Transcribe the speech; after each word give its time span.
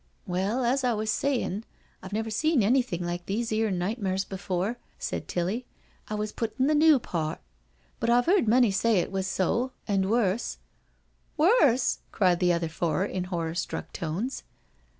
"Well, 0.25 0.65
as 0.65 0.83
I 0.83 0.93
was 0.93 1.11
sayin', 1.11 1.63
I've 2.01 2.11
never 2.11 2.31
seen 2.31 2.63
anything 2.63 3.05
like 3.05 3.27
these 3.27 3.51
'ere 3.51 3.69
nightmares 3.69 4.25
before," 4.25 4.79
said 4.97 5.27
Tilly," 5.27 5.67
I 6.09 6.15
wa3 6.15 6.35
put 6.35 6.59
in 6.59 6.65
the 6.65 6.73
new 6.73 6.97
part; 6.97 7.39
but 7.99 8.09
I've 8.09 8.25
heard 8.25 8.47
many 8.47 8.71
say 8.71 8.97
it 8.97 9.11
was 9.11 9.27
so— 9.27 9.73
and 9.87 10.09
worse," 10.09 10.57
"Worse 11.37 11.99
I" 12.13 12.17
cried 12.17 12.39
the 12.39 12.51
other 12.51 12.67
four 12.67 13.05
in 13.05 13.25
horror 13.25 13.53
struck 13.53 13.93
tones. 13.93 14.41